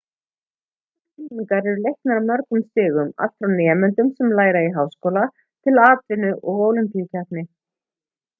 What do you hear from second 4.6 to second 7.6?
í háskóla til atvinnu og ólympíukeppni